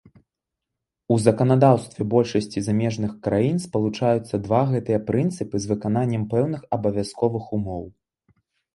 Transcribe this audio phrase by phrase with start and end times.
[1.15, 7.83] У заканадаўстве большасці замежных краін спалучаюцца два гэтыя прынцыпы з выкананнем пэўных абавязковых умоў.